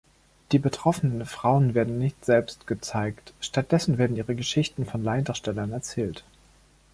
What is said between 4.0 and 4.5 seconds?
Ihre